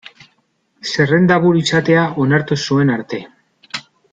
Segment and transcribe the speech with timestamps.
[0.91, 3.21] Zerrendaburu izatea onartu zuen arte.